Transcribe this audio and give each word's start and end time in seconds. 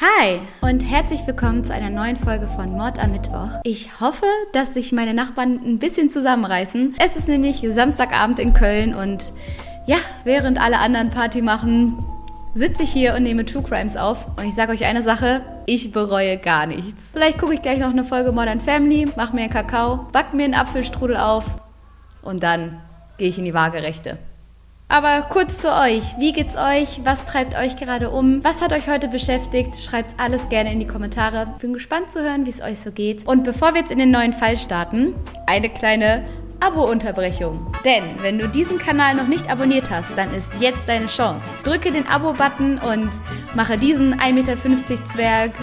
Hi 0.00 0.40
und 0.60 0.80
herzlich 0.80 1.24
willkommen 1.24 1.62
zu 1.62 1.72
einer 1.72 1.88
neuen 1.88 2.16
Folge 2.16 2.48
von 2.48 2.72
Mord 2.72 2.98
am 2.98 3.12
Mittwoch. 3.12 3.60
Ich 3.62 4.00
hoffe, 4.00 4.26
dass 4.52 4.74
sich 4.74 4.90
meine 4.90 5.14
Nachbarn 5.14 5.60
ein 5.64 5.78
bisschen 5.78 6.10
zusammenreißen. 6.10 6.96
Es 6.98 7.14
ist 7.14 7.28
nämlich 7.28 7.64
Samstagabend 7.70 8.40
in 8.40 8.54
Köln 8.54 8.92
und 8.92 9.32
ja, 9.86 9.98
während 10.24 10.60
alle 10.60 10.78
anderen 10.78 11.10
Party 11.10 11.42
machen, 11.42 12.04
sitze 12.56 12.82
ich 12.82 12.90
hier 12.90 13.14
und 13.14 13.22
nehme 13.22 13.44
True 13.44 13.62
Crimes 13.62 13.96
auf 13.96 14.26
und 14.36 14.46
ich 14.46 14.56
sage 14.56 14.72
euch 14.72 14.84
eine 14.84 15.04
Sache, 15.04 15.42
ich 15.66 15.92
bereue 15.92 16.38
gar 16.38 16.66
nichts. 16.66 17.10
Vielleicht 17.12 17.38
gucke 17.38 17.54
ich 17.54 17.62
gleich 17.62 17.78
noch 17.78 17.90
eine 17.90 18.02
Folge 18.02 18.32
Modern 18.32 18.60
Family, 18.60 19.06
mache 19.14 19.36
mir 19.36 19.42
einen 19.42 19.52
Kakao, 19.52 20.08
back 20.10 20.34
mir 20.34 20.46
einen 20.46 20.54
Apfelstrudel 20.54 21.16
auf 21.16 21.44
und 22.20 22.42
dann 22.42 22.80
gehe 23.16 23.28
ich 23.28 23.38
in 23.38 23.44
die 23.44 23.54
Waagerechte. 23.54 24.18
Aber 24.94 25.22
kurz 25.22 25.58
zu 25.58 25.72
euch. 25.72 26.16
Wie 26.20 26.30
geht's 26.30 26.54
euch? 26.56 27.00
Was 27.02 27.24
treibt 27.24 27.56
euch 27.56 27.74
gerade 27.74 28.10
um? 28.10 28.44
Was 28.44 28.62
hat 28.62 28.72
euch 28.72 28.88
heute 28.88 29.08
beschäftigt? 29.08 29.74
Schreibt 29.74 30.14
alles 30.20 30.48
gerne 30.48 30.72
in 30.72 30.78
die 30.78 30.86
Kommentare. 30.86 31.48
Bin 31.58 31.72
gespannt 31.72 32.12
zu 32.12 32.22
hören, 32.22 32.46
wie 32.46 32.50
es 32.50 32.62
euch 32.62 32.78
so 32.78 32.92
geht. 32.92 33.26
Und 33.26 33.42
bevor 33.42 33.74
wir 33.74 33.80
jetzt 33.80 33.90
in 33.90 33.98
den 33.98 34.12
neuen 34.12 34.32
Fall 34.32 34.56
starten, 34.56 35.16
eine 35.48 35.68
kleine 35.68 36.24
Abo-Unterbrechung. 36.60 37.74
Denn 37.84 38.04
wenn 38.20 38.38
du 38.38 38.48
diesen 38.48 38.78
Kanal 38.78 39.16
noch 39.16 39.26
nicht 39.26 39.50
abonniert 39.50 39.90
hast, 39.90 40.16
dann 40.16 40.32
ist 40.32 40.52
jetzt 40.60 40.88
deine 40.88 41.06
Chance. 41.06 41.44
Drücke 41.64 41.90
den 41.90 42.06
Abo-Button 42.06 42.78
und 42.78 43.10
mache 43.56 43.76
diesen 43.76 44.14
1,50 44.20 44.32
Meter 44.32 45.04
Zwerg 45.04 45.54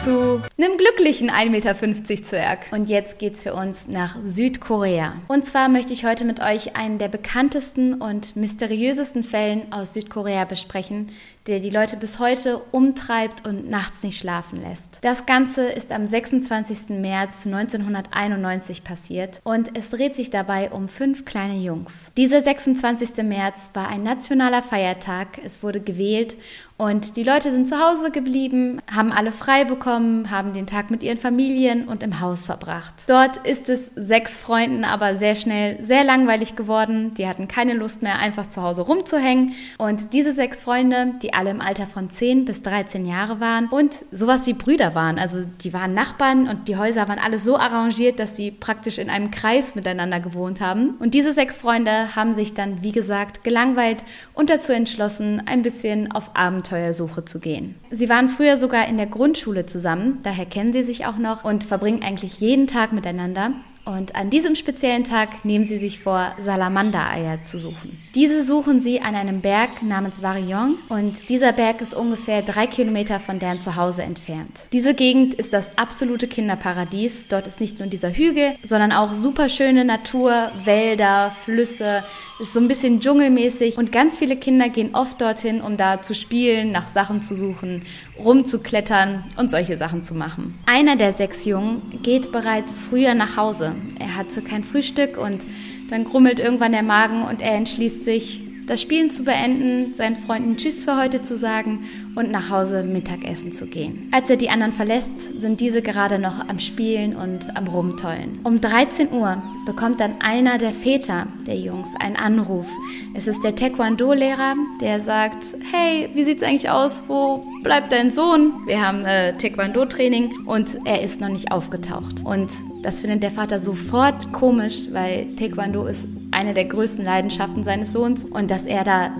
zu 0.00 0.40
einem 0.56 0.76
glücklichen 0.76 1.30
1,50 1.30 1.50
Meter 1.50 2.24
Zwerg. 2.24 2.66
Und 2.70 2.88
jetzt 2.88 3.18
geht's 3.18 3.42
für 3.42 3.54
uns 3.54 3.88
nach 3.88 4.16
Südkorea. 4.22 5.14
Und 5.26 5.44
zwar 5.44 5.68
möchte 5.68 5.92
ich 5.92 6.04
heute 6.04 6.24
mit 6.24 6.40
euch 6.40 6.76
einen 6.76 6.98
der 6.98 7.08
bekanntesten 7.08 7.94
und 7.94 8.36
mysteriösesten 8.36 9.24
Fällen 9.24 9.72
aus 9.72 9.94
Südkorea 9.94 10.44
besprechen, 10.44 11.10
der 11.48 11.60
die 11.60 11.70
Leute 11.70 11.96
bis 11.96 12.18
heute 12.18 12.60
umtreibt 12.70 13.46
und 13.46 13.68
nachts 13.68 14.02
nicht 14.02 14.18
schlafen 14.18 14.60
lässt. 14.60 14.98
Das 15.02 15.26
Ganze 15.26 15.68
ist 15.68 15.90
am 15.92 16.06
26. 16.06 16.90
März 16.90 17.46
1991 17.46 18.84
passiert 18.84 19.40
und 19.44 19.76
es 19.76 19.90
dreht 19.90 20.14
sich 20.14 20.30
dabei 20.30 20.70
um 20.70 20.88
fünf 20.88 21.24
kleine 21.24 21.56
Jungs. 21.58 22.12
Dieser 22.16 22.42
26. 22.42 23.24
März 23.24 23.70
war 23.74 23.88
ein 23.88 24.02
nationaler 24.02 24.62
Feiertag. 24.62 25.40
Es 25.42 25.62
wurde 25.62 25.80
gewählt 25.80 26.36
und 26.78 27.16
die 27.16 27.24
Leute 27.24 27.50
sind 27.50 27.66
zu 27.66 27.80
Hause 27.80 28.12
geblieben, 28.12 28.80
haben 28.88 29.10
alle 29.10 29.32
frei 29.32 29.64
bekommen, 29.64 30.30
haben 30.30 30.52
den 30.52 30.68
Tag 30.68 30.92
mit 30.92 31.02
ihren 31.02 31.16
Familien 31.16 31.88
und 31.88 32.04
im 32.04 32.20
Haus 32.20 32.46
verbracht. 32.46 32.94
Dort 33.08 33.38
ist 33.38 33.68
es 33.68 33.90
sechs 33.96 34.38
Freunden 34.38 34.84
aber 34.84 35.16
sehr 35.16 35.34
schnell 35.34 35.82
sehr 35.82 36.04
langweilig 36.04 36.54
geworden. 36.54 37.10
Die 37.18 37.26
hatten 37.26 37.48
keine 37.48 37.74
Lust 37.74 38.02
mehr, 38.02 38.20
einfach 38.20 38.46
zu 38.46 38.62
Hause 38.62 38.82
rumzuhängen. 38.82 39.54
Und 39.78 40.12
diese 40.12 40.32
sechs 40.32 40.62
Freunde, 40.62 41.14
die 41.20 41.34
alle 41.34 41.50
im 41.50 41.60
Alter 41.60 41.88
von 41.88 42.10
10 42.10 42.44
bis 42.44 42.62
13 42.62 43.06
Jahre 43.06 43.40
waren 43.40 43.66
und 43.66 44.04
sowas 44.12 44.46
wie 44.46 44.52
Brüder 44.52 44.94
waren. 44.94 45.18
Also 45.18 45.40
die 45.64 45.72
waren 45.72 45.94
Nachbarn 45.94 46.46
und 46.46 46.68
die 46.68 46.76
Häuser 46.76 47.08
waren 47.08 47.18
alle 47.18 47.38
so 47.38 47.56
arrangiert, 47.58 48.20
dass 48.20 48.36
sie 48.36 48.52
praktisch 48.52 48.98
in 48.98 49.10
einem 49.10 49.32
Kreis 49.32 49.74
miteinander 49.74 50.20
gewohnt 50.20 50.60
haben. 50.60 50.90
Und 51.00 51.14
diese 51.14 51.32
sechs 51.32 51.58
Freunde 51.58 52.14
haben 52.14 52.34
sich 52.34 52.54
dann, 52.54 52.84
wie 52.84 52.92
gesagt, 52.92 53.42
gelangweilt 53.42 54.04
und 54.32 54.48
dazu 54.48 54.70
entschlossen, 54.70 55.42
ein 55.44 55.62
bisschen 55.62 56.12
auf 56.12 56.36
Abenteuersuche 56.68 57.24
zu 57.24 57.40
gehen. 57.40 57.76
Sie 57.90 58.08
waren 58.08 58.28
früher 58.28 58.56
sogar 58.56 58.88
in 58.88 58.96
der 58.96 59.06
Grundschule 59.06 59.66
zusammen, 59.66 60.18
daher 60.22 60.46
kennen 60.46 60.72
sie 60.72 60.82
sich 60.82 61.06
auch 61.06 61.18
noch 61.18 61.44
und 61.44 61.64
verbringen 61.64 62.02
eigentlich 62.02 62.40
jeden 62.40 62.66
Tag 62.66 62.92
miteinander. 62.92 63.52
Und 63.88 64.16
an 64.16 64.28
diesem 64.28 64.54
speziellen 64.54 65.02
Tag 65.02 65.46
nehmen 65.46 65.64
sie 65.64 65.78
sich 65.78 65.98
vor, 65.98 66.34
Salamander-Eier 66.38 67.42
zu 67.42 67.58
suchen. 67.58 67.98
Diese 68.14 68.44
suchen 68.44 68.80
sie 68.80 69.00
an 69.00 69.14
einem 69.14 69.40
Berg 69.40 69.82
namens 69.82 70.20
Varillon 70.20 70.76
und 70.90 71.30
dieser 71.30 71.52
Berg 71.52 71.80
ist 71.80 71.94
ungefähr 71.94 72.42
drei 72.42 72.66
Kilometer 72.66 73.18
von 73.18 73.38
deren 73.38 73.62
Zuhause 73.62 74.02
entfernt. 74.02 74.68
Diese 74.74 74.92
Gegend 74.92 75.32
ist 75.32 75.54
das 75.54 75.78
absolute 75.78 76.28
Kinderparadies. 76.28 77.28
Dort 77.28 77.46
ist 77.46 77.62
nicht 77.62 77.78
nur 77.78 77.88
dieser 77.88 78.12
Hügel, 78.12 78.56
sondern 78.62 78.92
auch 78.92 79.14
super 79.14 79.48
schöne 79.48 79.86
Natur, 79.86 80.50
Wälder, 80.64 81.30
Flüsse. 81.30 82.04
Ist 82.40 82.52
so 82.52 82.60
ein 82.60 82.68
bisschen 82.68 83.00
dschungelmäßig 83.00 83.78
und 83.78 83.90
ganz 83.90 84.18
viele 84.18 84.36
Kinder 84.36 84.68
gehen 84.68 84.94
oft 84.94 85.18
dorthin, 85.20 85.62
um 85.62 85.78
da 85.78 86.02
zu 86.02 86.14
spielen, 86.14 86.72
nach 86.72 86.86
Sachen 86.86 87.22
zu 87.22 87.34
suchen, 87.34 87.86
rumzuklettern 88.18 89.24
und 89.38 89.50
solche 89.50 89.78
Sachen 89.78 90.04
zu 90.04 90.14
machen. 90.14 90.58
Einer 90.66 90.96
der 90.96 91.12
sechs 91.12 91.46
Jungen 91.46 92.00
geht 92.02 92.30
bereits 92.30 92.76
früher 92.76 93.14
nach 93.14 93.36
Hause. 93.36 93.77
Er 93.98 94.16
hatte 94.16 94.42
kein 94.42 94.64
Frühstück 94.64 95.16
und 95.16 95.46
dann 95.90 96.04
grummelt 96.04 96.40
irgendwann 96.40 96.72
der 96.72 96.82
Magen 96.82 97.22
und 97.22 97.40
er 97.40 97.54
entschließt 97.54 98.04
sich, 98.04 98.42
das 98.68 98.82
Spielen 98.82 99.10
zu 99.10 99.24
beenden, 99.24 99.94
seinen 99.94 100.14
Freunden 100.14 100.56
Tschüss 100.56 100.84
für 100.84 100.96
heute 100.96 101.22
zu 101.22 101.36
sagen 101.36 101.84
und 102.14 102.30
nach 102.30 102.50
Hause 102.50 102.82
Mittagessen 102.82 103.52
zu 103.52 103.66
gehen. 103.66 104.08
Als 104.12 104.28
er 104.28 104.36
die 104.36 104.50
anderen 104.50 104.72
verlässt, 104.72 105.40
sind 105.40 105.60
diese 105.60 105.82
gerade 105.82 106.18
noch 106.18 106.46
am 106.48 106.58
Spielen 106.58 107.16
und 107.16 107.56
am 107.56 107.66
Rumtollen. 107.66 108.40
Um 108.44 108.60
13 108.60 109.10
Uhr 109.12 109.42
bekommt 109.64 110.00
dann 110.00 110.20
einer 110.20 110.58
der 110.58 110.72
Väter 110.72 111.26
der 111.46 111.56
Jungs 111.56 111.88
einen 111.98 112.16
Anruf. 112.16 112.66
Es 113.14 113.26
ist 113.26 113.42
der 113.42 113.54
Taekwondo-Lehrer, 113.54 114.54
der 114.80 115.00
sagt, 115.00 115.44
hey, 115.72 116.10
wie 116.14 116.24
sieht's 116.24 116.42
eigentlich 116.42 116.70
aus? 116.70 117.04
Wo 117.08 117.44
bleibt 117.62 117.90
dein 117.92 118.10
Sohn? 118.10 118.52
Wir 118.66 118.86
haben 118.86 119.04
äh, 119.04 119.36
Taekwondo-Training 119.36 120.46
und 120.46 120.78
er 120.84 121.02
ist 121.02 121.20
noch 121.20 121.28
nicht 121.28 121.50
aufgetaucht. 121.52 122.24
Und 122.24 122.50
das 122.82 123.00
findet 123.00 123.22
der 123.22 123.30
Vater 123.30 123.60
sofort 123.60 124.32
komisch, 124.32 124.88
weil 124.92 125.34
Taekwondo 125.36 125.86
ist 125.86 126.06
eine 126.38 126.54
der 126.54 126.66
größten 126.66 127.04
Leidenschaften 127.04 127.64
seines 127.64 127.90
Sohns 127.90 128.24
und 128.24 128.50
dass 128.50 128.64
er 128.64 128.84
da 128.84 129.10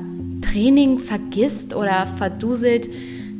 Training 0.40 0.98
vergisst 0.98 1.74
oder 1.74 2.06
verduselt, 2.16 2.88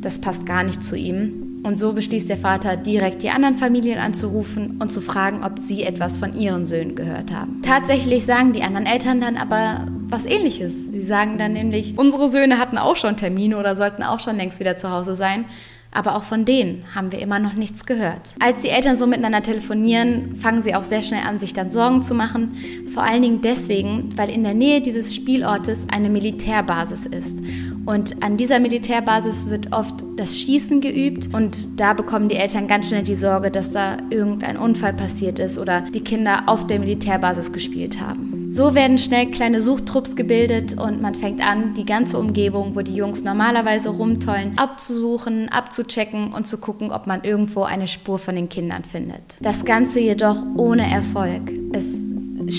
das 0.01 0.19
passt 0.19 0.45
gar 0.45 0.63
nicht 0.63 0.83
zu 0.83 0.97
ihm. 0.97 1.61
Und 1.63 1.79
so 1.79 1.93
beschließt 1.93 2.29
der 2.29 2.37
Vater, 2.37 2.77
direkt 2.77 3.21
die 3.21 3.29
anderen 3.29 3.55
Familien 3.55 3.99
anzurufen 3.99 4.77
und 4.81 4.91
zu 4.91 5.01
fragen, 5.01 5.43
ob 5.43 5.59
sie 5.59 5.83
etwas 5.83 6.17
von 6.17 6.33
ihren 6.33 6.65
Söhnen 6.65 6.95
gehört 6.95 7.33
haben. 7.33 7.61
Tatsächlich 7.63 8.25
sagen 8.25 8.53
die 8.53 8.63
anderen 8.63 8.85
Eltern 8.85 9.19
dann 9.19 9.35
aber 9.35 9.87
was 10.07 10.25
ähnliches. 10.25 10.87
Sie 10.87 11.01
sagen 11.01 11.37
dann 11.37 11.53
nämlich, 11.53 11.97
unsere 11.97 12.31
Söhne 12.31 12.59
hatten 12.59 12.77
auch 12.77 12.95
schon 12.95 13.17
Termine 13.17 13.57
oder 13.57 13.75
sollten 13.75 14.03
auch 14.03 14.19
schon 14.19 14.37
längst 14.37 14.59
wieder 14.59 14.77
zu 14.77 14.91
Hause 14.91 15.15
sein. 15.15 15.45
Aber 15.91 16.15
auch 16.15 16.23
von 16.23 16.45
denen 16.45 16.83
haben 16.93 17.11
wir 17.11 17.19
immer 17.19 17.39
noch 17.39 17.53
nichts 17.53 17.85
gehört. 17.85 18.35
Als 18.39 18.59
die 18.59 18.69
Eltern 18.69 18.95
so 18.95 19.07
miteinander 19.07 19.41
telefonieren, 19.41 20.35
fangen 20.35 20.61
sie 20.61 20.75
auch 20.75 20.83
sehr 20.83 21.01
schnell 21.01 21.23
an, 21.25 21.39
sich 21.39 21.53
dann 21.53 21.71
Sorgen 21.71 22.03
zu 22.03 22.13
machen. 22.13 22.55
Vor 22.93 23.03
allen 23.03 23.23
Dingen 23.23 23.41
deswegen, 23.41 24.15
weil 24.15 24.29
in 24.29 24.43
der 24.43 24.53
Nähe 24.53 24.81
dieses 24.81 25.15
Spielortes 25.15 25.87
eine 25.91 26.09
Militärbasis 26.09 27.07
ist. 27.07 27.39
Und 27.85 28.21
an 28.21 28.37
dieser 28.37 28.59
Militärbasis 28.59 29.47
wird 29.47 29.73
oft 29.73 30.03
das 30.15 30.37
Schießen 30.37 30.79
geübt 30.79 31.33
und 31.33 31.79
da 31.79 31.93
bekommen 31.93 32.29
die 32.29 32.35
Eltern 32.35 32.67
ganz 32.67 32.89
schnell 32.89 33.03
die 33.03 33.15
Sorge, 33.15 33.49
dass 33.49 33.71
da 33.71 33.97
irgendein 34.11 34.57
Unfall 34.57 34.93
passiert 34.93 35.39
ist 35.39 35.57
oder 35.57 35.81
die 35.81 36.01
Kinder 36.01 36.43
auf 36.45 36.67
der 36.67 36.79
Militärbasis 36.79 37.51
gespielt 37.51 37.99
haben. 37.99 38.38
So 38.51 38.73
werden 38.73 38.97
schnell 38.97 39.27
kleine 39.27 39.61
Suchtrupps 39.61 40.15
gebildet 40.15 40.75
und 40.75 41.01
man 41.01 41.13
fängt 41.13 41.45
an, 41.45 41.75
die 41.75 41.85
ganze 41.85 42.17
Umgebung, 42.17 42.75
wo 42.75 42.81
die 42.81 42.95
Jungs 42.95 43.23
normalerweise 43.23 43.89
rumtollen, 43.89 44.57
abzusuchen, 44.57 45.49
abzuchecken 45.49 46.33
und 46.33 46.47
zu 46.47 46.57
gucken, 46.57 46.91
ob 46.91 47.05
man 47.05 47.23
irgendwo 47.23 47.61
eine 47.61 47.85
Spur 47.85 48.17
von 48.17 48.35
den 48.35 48.49
Kindern 48.49 48.83
findet. 48.83 49.21
Das 49.41 49.65
Ganze 49.65 49.99
jedoch 49.99 50.43
ohne 50.57 50.89
Erfolg. 50.89 51.51
Es 51.73 51.93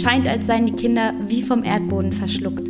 scheint, 0.00 0.28
als 0.28 0.46
seien 0.46 0.66
die 0.66 0.74
Kinder 0.74 1.12
wie 1.26 1.42
vom 1.42 1.64
Erdboden 1.64 2.12
verschluckt. 2.12 2.68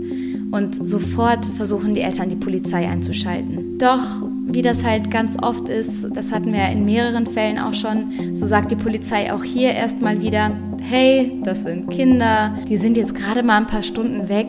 Und 0.51 0.87
sofort 0.89 1.45
versuchen 1.45 1.95
die 1.95 2.01
Eltern, 2.01 2.31
die 2.31 2.37
Polizei 2.37 2.89
einzuschalten. 2.89 3.77
Doch 3.79 4.03
wie 4.47 4.63
das 4.63 4.83
halt 4.83 5.11
ganz 5.11 5.37
oft 5.41 5.69
ist, 5.69 6.09
das 6.13 6.33
hatten 6.33 6.53
wir 6.53 6.69
in 6.71 6.85
mehreren 6.85 7.27
Fällen 7.27 7.59
auch 7.59 7.75
schon, 7.75 8.11
so 8.35 8.47
sagt 8.47 8.71
die 8.71 8.77
Polizei 8.77 9.33
auch 9.33 9.45
hier 9.45 9.73
erstmal 9.73 10.21
wieder, 10.21 10.51
hey, 10.91 11.41
das 11.45 11.63
sind 11.63 11.89
Kinder, 11.89 12.53
die 12.69 12.77
sind 12.77 12.97
jetzt 12.97 13.15
gerade 13.15 13.45
mal 13.45 13.59
ein 13.59 13.69
paar 13.69 13.85
Stunden 13.85 14.29
weg, 14.29 14.49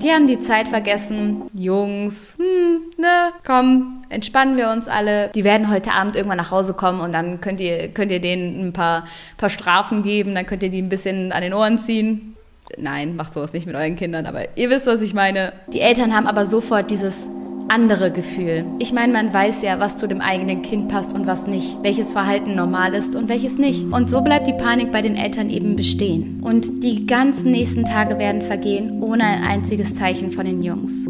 die 0.00 0.12
haben 0.12 0.28
die 0.28 0.38
Zeit 0.38 0.68
vergessen, 0.68 1.42
Jungs, 1.52 2.36
hm, 2.38 2.82
ne, 2.96 3.32
komm, 3.44 4.04
entspannen 4.08 4.56
wir 4.56 4.70
uns 4.70 4.86
alle. 4.86 5.30
Die 5.34 5.42
werden 5.42 5.68
heute 5.68 5.90
Abend 5.90 6.14
irgendwann 6.14 6.38
nach 6.38 6.52
Hause 6.52 6.74
kommen 6.74 7.00
und 7.00 7.10
dann 7.10 7.40
könnt 7.40 7.58
ihr, 7.58 7.88
könnt 7.88 8.12
ihr 8.12 8.20
denen 8.20 8.68
ein 8.68 8.72
paar, 8.72 9.08
paar 9.36 9.50
Strafen 9.50 10.04
geben, 10.04 10.36
dann 10.36 10.46
könnt 10.46 10.62
ihr 10.62 10.70
die 10.70 10.80
ein 10.80 10.88
bisschen 10.88 11.32
an 11.32 11.42
den 11.42 11.52
Ohren 11.52 11.78
ziehen. 11.78 12.36
Nein, 12.76 13.16
macht 13.16 13.34
sowas 13.34 13.52
nicht 13.52 13.66
mit 13.66 13.74
euren 13.74 13.96
Kindern, 13.96 14.26
aber 14.26 14.56
ihr 14.56 14.70
wisst, 14.70 14.86
was 14.86 15.02
ich 15.02 15.14
meine. 15.14 15.52
Die 15.72 15.80
Eltern 15.80 16.14
haben 16.14 16.28
aber 16.28 16.46
sofort 16.46 16.92
dieses 16.92 17.26
andere 17.68 18.10
Gefühl. 18.10 18.64
Ich 18.78 18.92
meine, 18.92 19.12
man 19.12 19.32
weiß 19.32 19.62
ja, 19.62 19.78
was 19.78 19.96
zu 19.96 20.06
dem 20.06 20.20
eigenen 20.20 20.62
Kind 20.62 20.88
passt 20.88 21.14
und 21.14 21.26
was 21.26 21.46
nicht, 21.46 21.76
welches 21.82 22.12
Verhalten 22.12 22.54
normal 22.54 22.94
ist 22.94 23.14
und 23.14 23.28
welches 23.28 23.58
nicht. 23.58 23.84
Und 23.92 24.10
so 24.10 24.22
bleibt 24.22 24.46
die 24.46 24.52
Panik 24.52 24.90
bei 24.90 25.02
den 25.02 25.16
Eltern 25.16 25.50
eben 25.50 25.76
bestehen. 25.76 26.40
Und 26.42 26.82
die 26.82 27.06
ganzen 27.06 27.50
nächsten 27.50 27.84
Tage 27.84 28.18
werden 28.18 28.42
vergehen 28.42 29.02
ohne 29.02 29.24
ein 29.24 29.42
einziges 29.42 29.94
Zeichen 29.94 30.30
von 30.30 30.46
den 30.46 30.62
Jungs. 30.62 31.06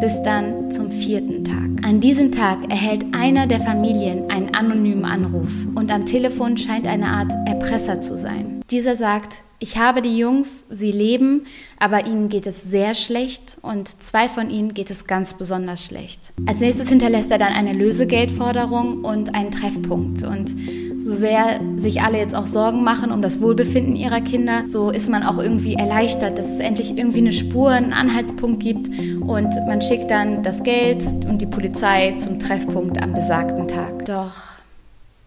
Bis 0.00 0.22
dann 0.22 0.70
zum 0.70 0.90
vierten 0.90 1.44
Tag. 1.44 1.66
An 1.86 2.00
diesem 2.00 2.30
Tag 2.32 2.70
erhält 2.70 3.06
einer 3.12 3.46
der 3.46 3.60
Familien 3.60 4.30
einen 4.30 4.54
anonymen 4.54 5.04
Anruf 5.04 5.50
und 5.74 5.92
am 5.92 6.04
Telefon 6.04 6.56
scheint 6.56 6.86
eine 6.86 7.06
Art 7.06 7.32
Erpresser 7.46 8.00
zu 8.00 8.16
sein. 8.16 8.60
Dieser 8.70 8.96
sagt, 8.96 9.42
ich 9.58 9.78
habe 9.78 10.02
die 10.02 10.18
Jungs, 10.18 10.64
sie 10.70 10.92
leben, 10.92 11.46
aber 11.78 12.06
ihnen 12.06 12.28
geht 12.28 12.46
es 12.46 12.62
sehr 12.64 12.94
schlecht 12.94 13.56
und 13.62 14.02
zwei 14.02 14.28
von 14.28 14.50
ihnen 14.50 14.74
geht 14.74 14.90
es 14.90 15.06
ganz 15.06 15.34
besonders 15.34 15.84
schlecht. 15.84 16.20
Als 16.46 16.60
nächstes 16.60 16.90
hinterlässt 16.90 17.30
er 17.30 17.38
dann 17.38 17.54
eine 17.54 17.72
Lösegeldforderung 17.72 19.02
und 19.04 19.34
einen 19.34 19.50
Treffpunkt. 19.50 20.22
Und 20.24 20.54
so 20.98 21.12
sehr 21.12 21.60
sich 21.76 22.02
alle 22.02 22.18
jetzt 22.18 22.34
auch 22.34 22.46
Sorgen 22.46 22.84
machen 22.84 23.10
um 23.10 23.22
das 23.22 23.40
Wohlbefinden 23.40 23.96
ihrer 23.96 24.20
Kinder, 24.20 24.66
so 24.66 24.90
ist 24.90 25.08
man 25.08 25.22
auch 25.22 25.38
irgendwie 25.38 25.74
erleichtert, 25.74 26.38
dass 26.38 26.52
es 26.52 26.60
endlich 26.60 26.96
irgendwie 26.96 27.18
eine 27.18 27.32
Spur, 27.32 27.70
einen 27.70 27.92
Anhaltspunkt 27.92 28.62
gibt 28.62 28.88
und 28.88 29.54
man 29.66 29.80
schickt 29.80 30.10
dann 30.10 30.42
das 30.42 30.62
Geld 30.62 31.02
und 31.26 31.40
die 31.40 31.46
Polizei 31.46 32.12
zum 32.16 32.38
Treffpunkt 32.38 33.02
am 33.02 33.14
besagten 33.14 33.68
Tag. 33.68 34.04
Doch 34.06 34.34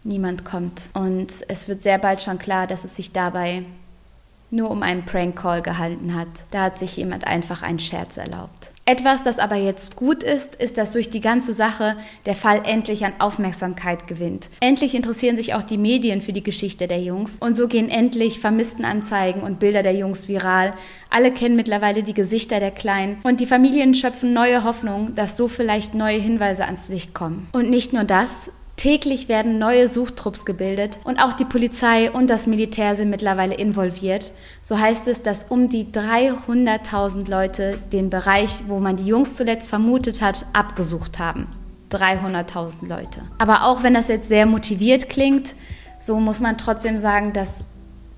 niemand 0.04 0.46
kommt 0.46 0.90
und 0.94 1.28
es 1.48 1.68
wird 1.68 1.82
sehr 1.82 1.98
bald 1.98 2.22
schon 2.22 2.38
klar, 2.40 2.68
dass 2.68 2.84
es 2.84 2.96
sich 2.96 3.12
dabei 3.12 3.64
nur 4.52 4.72
um 4.72 4.84
einen 4.84 5.06
Prank-Call 5.06 5.62
gehalten 5.62 6.16
hat. 6.16 6.28
Da 6.52 6.64
hat 6.64 6.80
sich 6.80 6.98
jemand 6.98 7.26
einfach 7.26 7.62
einen 7.62 7.80
Scherz 7.80 8.18
erlaubt. 8.18 8.72
Etwas, 8.90 9.22
das 9.22 9.38
aber 9.38 9.56
jetzt 9.56 9.96
gut 9.96 10.24
ist, 10.24 10.56
ist, 10.56 10.80
dass 10.80 10.94
durch 10.94 11.12
die 11.12 11.22
ganze 11.22 11.54
Sache 11.54 11.96
der 12.26 12.34
Fall 12.34 12.64
endlich 12.66 13.06
an 13.06 13.14
Aufmerksamkeit 13.20 14.08
gewinnt. 14.08 14.50
Endlich 14.62 14.96
interessieren 14.96 15.36
sich 15.36 15.54
auch 15.54 15.62
die 15.62 15.78
Medien 15.78 16.22
für 16.22 16.34
die 16.34 16.42
Geschichte 16.42 16.88
der 16.88 17.00
Jungs 17.00 17.38
und 17.40 17.56
so 17.56 17.68
gehen 17.68 17.88
endlich 17.88 18.40
Vermisstenanzeigen 18.40 19.44
und 19.44 19.60
Bilder 19.60 19.84
der 19.84 19.94
Jungs 19.94 20.28
viral. 20.28 20.74
Alle 21.12 21.32
kennen 21.32 21.56
mittlerweile 21.56 22.02
die 22.02 22.16
Gesichter 22.16 22.60
der 22.60 22.72
Kleinen 22.72 23.20
und 23.22 23.40
die 23.40 23.46
Familien 23.46 23.94
schöpfen 23.94 24.34
neue 24.34 24.64
Hoffnung, 24.64 25.14
dass 25.14 25.38
so 25.38 25.48
vielleicht 25.48 25.94
neue 25.94 26.18
Hinweise 26.18 26.66
ans 26.66 26.90
Licht 26.90 27.14
kommen. 27.14 27.48
Und 27.52 27.70
nicht 27.70 27.94
nur 27.94 28.06
das, 28.06 28.50
Täglich 28.80 29.28
werden 29.28 29.60
neue 29.60 29.90
Suchtrupps 29.90 30.46
gebildet 30.46 31.00
und 31.04 31.20
auch 31.20 31.34
die 31.34 31.44
Polizei 31.44 32.10
und 32.10 32.30
das 32.30 32.48
Militär 32.48 32.96
sind 32.96 33.10
mittlerweile 33.10 33.56
involviert. 33.56 34.32
So 34.62 34.80
heißt 34.80 35.06
es, 35.10 35.22
dass 35.22 35.44
um 35.50 35.68
die 35.68 35.88
300.000 35.88 37.30
Leute 37.30 37.78
den 37.92 38.10
Bereich, 38.10 38.64
wo 38.68 38.80
man 38.80 38.96
die 38.96 39.04
Jungs 39.04 39.36
zuletzt 39.36 39.68
vermutet 39.68 40.22
hat, 40.22 40.46
abgesucht 40.54 41.20
haben. 41.20 41.48
300.000 41.92 42.88
Leute. 42.88 43.24
Aber 43.38 43.66
auch 43.66 43.84
wenn 43.84 43.96
das 43.96 44.08
jetzt 44.08 44.30
sehr 44.30 44.46
motiviert 44.46 45.10
klingt, 45.10 45.56
so 46.00 46.18
muss 46.22 46.40
man 46.40 46.58
trotzdem 46.58 47.00
sagen, 47.00 47.34
dass 47.34 47.66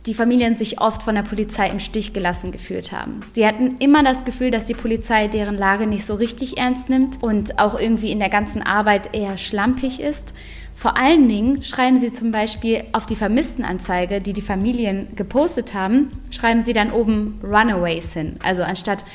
die 0.05 0.13
Familien 0.13 0.55
sich 0.55 0.81
oft 0.81 1.03
von 1.03 1.15
der 1.15 1.21
Polizei 1.21 1.69
im 1.69 1.79
Stich 1.79 2.13
gelassen 2.13 2.51
gefühlt 2.51 2.91
haben. 2.91 3.19
Sie 3.33 3.45
hatten 3.45 3.77
immer 3.77 4.03
das 4.03 4.25
Gefühl, 4.25 4.49
dass 4.49 4.65
die 4.65 4.73
Polizei 4.73 5.27
deren 5.27 5.57
Lage 5.57 5.85
nicht 5.85 6.05
so 6.05 6.15
richtig 6.15 6.57
ernst 6.57 6.89
nimmt 6.89 7.21
und 7.21 7.59
auch 7.59 7.79
irgendwie 7.79 8.11
in 8.11 8.19
der 8.19 8.29
ganzen 8.29 8.61
Arbeit 8.63 9.15
eher 9.15 9.37
schlampig 9.37 9.99
ist. 9.99 10.33
Vor 10.73 10.97
allen 10.97 11.29
Dingen 11.29 11.61
schreiben 11.61 11.97
sie 11.97 12.11
zum 12.11 12.31
Beispiel 12.31 12.83
auf 12.93 13.05
die 13.05 13.15
Vermisstenanzeige, 13.15 14.21
die 14.21 14.33
die 14.33 14.41
Familien 14.41 15.09
gepostet 15.15 15.75
haben, 15.75 16.09
schreiben 16.31 16.61
sie 16.61 16.73
dann 16.73 16.91
oben 16.91 17.39
Runaways 17.43 18.13
hin. 18.13 18.37
Also 18.43 18.63
anstatt 18.63 19.05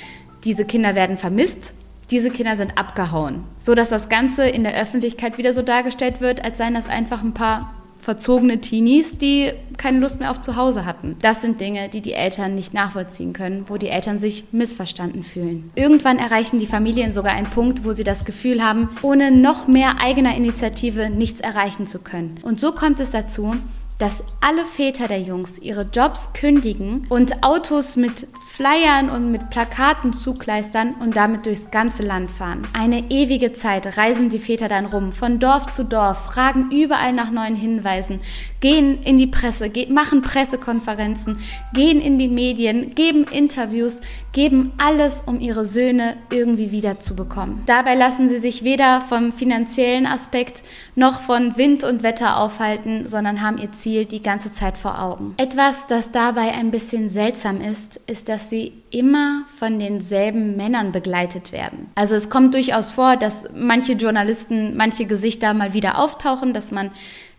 diese 0.45 0.65
Kinder 0.65 0.95
werden 0.95 1.17
vermisst, 1.17 1.75
diese 2.13 2.31
Kinder 2.31 2.55
sind 2.55 2.79
abgehauen. 2.79 3.43
So 3.59 3.75
dass 3.75 3.89
das 3.89 4.09
Ganze 4.09 4.49
in 4.49 4.63
der 4.63 4.81
Öffentlichkeit 4.81 5.39
wieder 5.39 5.53
so 5.53 5.63
dargestellt 5.63 6.21
wird, 6.21 6.45
als 6.45 6.59
seien 6.59 6.75
das 6.75 6.89
einfach 6.89 7.25
ein 7.25 7.35
paar 7.35 7.75
verzogene 8.07 8.61
Teenies, 8.61 9.19
die 9.19 9.51
keine 9.79 9.99
Lust 9.99 10.21
mehr 10.21 10.31
auf 10.31 10.41
Zuhause 10.41 10.85
hatten. 10.85 11.17
Das 11.23 11.43
sind 11.43 11.61
Dinge, 11.61 11.89
die 11.89 12.01
die 12.01 12.13
Eltern 12.13 12.55
nicht 12.55 12.73
nachvollziehen 12.73 13.33
können, 13.33 13.65
wo 13.67 13.79
die 13.79 13.89
Eltern 13.89 14.19
sich 14.19 14.45
missverstanden 14.53 15.25
fühlen. 15.25 15.73
Irgendwann 15.75 16.21
erreichen 16.21 16.61
die 16.61 16.67
Familien 16.67 17.13
sogar 17.13 17.33
einen 17.33 17.51
Punkt, 17.51 17.85
wo 17.85 17.91
sie 17.91 18.05
das 18.05 18.25
Gefühl 18.25 18.63
haben, 18.63 18.91
ohne 19.03 19.33
noch 19.33 19.67
mehr 19.67 19.97
eigener 20.01 20.37
Initiative 20.37 21.11
nichts 21.11 21.41
erreichen 21.41 21.89
zu 21.89 21.99
können. 21.99 22.39
Und 22.43 22.61
so 22.61 22.71
kommt 22.71 23.01
es 23.01 23.11
dazu, 23.11 23.57
dass 23.99 24.23
alle 24.41 24.65
Väter 24.65 25.09
der 25.09 25.21
Jungs 25.21 25.59
ihre 25.59 25.89
Jobs 25.93 26.33
kündigen 26.35 27.07
und 27.09 27.43
Autos 27.43 27.97
mit 27.97 28.27
Flyern 28.51 29.11
und 29.11 29.31
mit 29.31 29.51
Plakaten 29.51 30.13
zukleistern 30.13 30.95
und 31.01 31.17
damit 31.17 31.47
durchs 31.47 31.71
ganze 31.71 32.03
Land 32.03 32.31
fahren. 32.31 32.63
Eine 32.73 33.11
ewige 33.11 33.53
Zeit 33.53 33.97
reisen 33.97 34.29
die 34.29 34.39
Väter 34.39 34.69
dann 34.69 34.87
rum, 34.87 35.13
von 35.13 35.39
Dorf 35.39 35.73
zu 35.73 35.85
Dorf, 35.85 36.27
fragen 36.27 36.71
überall 36.71 37.13
nach 37.13 37.31
neuen 37.31 37.57
Hinweisen, 37.57 38.21
gehen 38.61 39.03
in 39.03 39.19
die 39.19 39.27
Presse, 39.27 39.71
machen 39.89 40.23
Pressekonferenzen, 40.23 41.39
gehen 41.73 42.01
in 42.01 42.19
die 42.19 42.29
Medien, 42.29 42.95
geben 42.95 43.25
Interviews, 43.25 44.01
geben 44.33 44.73
alles, 44.79 45.23
um 45.25 45.41
ihre 45.41 45.65
Söhne 45.65 46.17
irgendwie 46.31 46.71
wiederzubekommen. 46.71 47.63
Dabei 47.67 47.95
lassen 47.95 48.29
sie 48.29 48.39
sich 48.39 48.65
weder 48.65 49.01
vom 49.01 49.33
finanziellen 49.33 50.07
Aspekt 50.07 50.63
noch 50.95 51.21
von 51.21 51.57
Wind 51.57 51.85
und 51.85 52.03
Wetter 52.03 52.39
aufhalten, 52.39 53.09
sondern 53.09 53.41
haben 53.43 53.59
ihr 53.59 53.73
Ziel 53.73 54.05
die 54.05 54.23
ganze 54.23 54.53
Zeit 54.53 54.77
vor 54.77 55.01
Augen. 55.01 55.35
Etwas, 55.39 55.87
das 55.87 56.11
dabei 56.11 56.53
ein 56.53 56.71
bisschen 56.71 57.09
seltsam 57.09 57.61
ist, 57.61 58.01
ist, 58.07 58.29
dass 58.29 58.51
sie 58.51 58.73
immer 58.91 59.45
von 59.59 59.79
denselben 59.79 60.57
Männern 60.57 60.93
begleitet 60.93 61.53
werden. 61.53 61.91
Also 61.95 62.15
es 62.15 62.31
kommt 62.31 62.55
durchaus 62.55 62.91
vor, 62.91 63.17
dass 63.17 63.45
manche 63.55 63.95
Journalisten, 63.95 64.77
manche 64.77 65.07
Gesichter 65.07 65.55
mal 65.55 65.73
wieder 65.73 65.99
auftauchen, 65.99 66.53
dass 66.53 66.73
man 66.73 66.91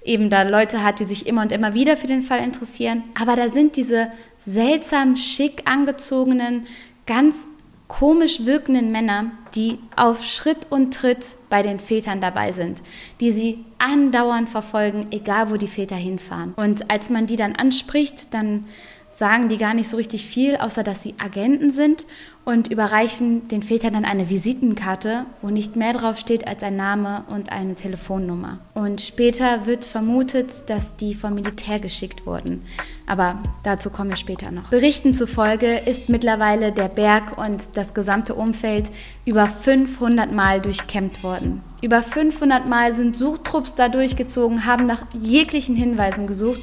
eben 0.07 0.29
da 0.29 0.43
Leute 0.43 0.83
hat, 0.83 0.99
die 0.99 1.05
sich 1.05 1.27
immer 1.27 1.41
und 1.41 1.51
immer 1.51 1.73
wieder 1.73 1.97
für 1.97 2.07
den 2.07 2.23
Fall 2.23 2.43
interessieren. 2.43 3.03
Aber 3.19 3.35
da 3.35 3.49
sind 3.49 3.75
diese 3.75 4.11
seltsam 4.39 5.15
schick 5.17 5.63
angezogenen, 5.65 6.65
ganz 7.05 7.47
komisch 7.87 8.45
wirkenden 8.45 8.91
Männer, 8.91 9.31
die 9.55 9.79
auf 9.95 10.23
Schritt 10.23 10.67
und 10.69 10.93
Tritt 10.93 11.37
bei 11.49 11.61
den 11.61 11.79
Vätern 11.79 12.19
dabei 12.19 12.51
sind, 12.51 12.81
die 13.19 13.31
sie 13.31 13.63
andauernd 13.77 14.49
verfolgen, 14.49 15.07
egal 15.11 15.49
wo 15.51 15.55
die 15.55 15.67
Väter 15.67 15.95
hinfahren. 15.95 16.53
Und 16.55 16.91
als 16.91 17.09
man 17.09 17.27
die 17.27 17.37
dann 17.37 17.55
anspricht, 17.55 18.33
dann 18.33 18.65
sagen 19.09 19.49
die 19.49 19.57
gar 19.57 19.73
nicht 19.73 19.89
so 19.89 19.97
richtig 19.97 20.25
viel, 20.25 20.57
außer 20.57 20.83
dass 20.83 21.01
sie 21.01 21.15
Agenten 21.17 21.71
sind 21.71 22.05
und 22.45 22.69
überreichen 22.69 23.47
den 23.49 23.61
Vätern 23.61 23.93
dann 23.93 24.05
eine 24.05 24.29
Visitenkarte, 24.29 25.25
wo 25.41 25.49
nicht 25.49 25.75
mehr 25.75 25.91
drauf 25.91 26.17
steht 26.17 26.47
als 26.47 26.63
ein 26.63 26.77
Name 26.77 27.25
und 27.27 27.51
eine 27.51 27.75
Telefonnummer. 27.75 28.59
Und 28.73 29.01
später 29.01 29.65
wird 29.65 29.83
vermutet, 29.83 30.69
dass 30.69 30.95
die 30.95 31.13
vom 31.13 31.33
Militär 31.33 31.79
geschickt 31.79 32.25
wurden. 32.25 32.63
Aber 33.05 33.39
dazu 33.63 33.89
kommen 33.89 34.11
wir 34.11 34.17
später 34.17 34.51
noch. 34.51 34.69
Berichten 34.69 35.13
zufolge 35.13 35.77
ist 35.77 36.07
mittlerweile 36.07 36.71
der 36.71 36.87
Berg 36.87 37.37
und 37.37 37.69
das 37.75 37.93
gesamte 37.93 38.35
Umfeld 38.35 38.91
über 39.25 39.47
500 39.47 40.31
Mal 40.31 40.61
durchkämmt 40.61 41.23
worden. 41.23 41.63
Über 41.81 42.01
500 42.01 42.65
Mal 42.67 42.93
sind 42.93 43.15
Suchtrupps 43.15 43.75
da 43.75 43.89
durchgezogen, 43.89 44.65
haben 44.65 44.85
nach 44.85 45.05
jeglichen 45.13 45.75
Hinweisen 45.75 46.27
gesucht 46.27 46.61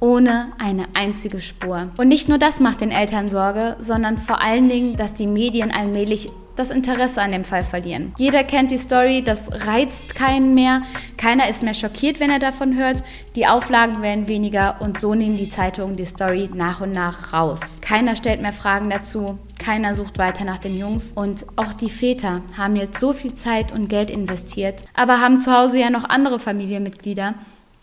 ohne 0.00 0.48
eine 0.58 0.86
einzige 0.94 1.40
Spur. 1.40 1.90
Und 1.96 2.08
nicht 2.08 2.28
nur 2.28 2.38
das 2.38 2.58
macht 2.58 2.80
den 2.80 2.90
Eltern 2.90 3.28
Sorge, 3.28 3.76
sondern 3.80 4.18
vor 4.18 4.40
allen 4.40 4.68
Dingen, 4.68 4.96
dass 4.96 5.14
die 5.14 5.26
Medien 5.26 5.70
allmählich 5.70 6.30
das 6.56 6.70
Interesse 6.70 7.22
an 7.22 7.32
dem 7.32 7.44
Fall 7.44 7.64
verlieren. 7.64 8.12
Jeder 8.18 8.44
kennt 8.44 8.70
die 8.70 8.78
Story, 8.78 9.22
das 9.22 9.50
reizt 9.66 10.14
keinen 10.14 10.54
mehr, 10.54 10.82
keiner 11.16 11.48
ist 11.48 11.62
mehr 11.62 11.74
schockiert, 11.74 12.20
wenn 12.20 12.30
er 12.30 12.38
davon 12.38 12.76
hört, 12.76 13.02
die 13.34 13.46
Auflagen 13.46 14.02
werden 14.02 14.28
weniger 14.28 14.76
und 14.80 15.00
so 15.00 15.14
nehmen 15.14 15.36
die 15.36 15.48
Zeitungen 15.48 15.96
die 15.96 16.04
Story 16.04 16.50
nach 16.52 16.82
und 16.82 16.92
nach 16.92 17.32
raus. 17.32 17.78
Keiner 17.80 18.14
stellt 18.14 18.42
mehr 18.42 18.52
Fragen 18.52 18.90
dazu, 18.90 19.38
keiner 19.58 19.94
sucht 19.94 20.18
weiter 20.18 20.44
nach 20.44 20.58
den 20.58 20.76
Jungs 20.76 21.12
und 21.14 21.46
auch 21.56 21.72
die 21.72 21.88
Väter 21.88 22.42
haben 22.58 22.76
jetzt 22.76 23.00
so 23.00 23.14
viel 23.14 23.32
Zeit 23.34 23.72
und 23.72 23.88
Geld 23.88 24.10
investiert, 24.10 24.84
aber 24.94 25.20
haben 25.20 25.40
zu 25.40 25.52
Hause 25.52 25.78
ja 25.78 25.88
noch 25.88 26.04
andere 26.04 26.38
Familienmitglieder, 26.38 27.34